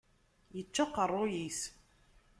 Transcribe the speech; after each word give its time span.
Yečča 0.57 0.81
aqerruy-is. 0.85 1.59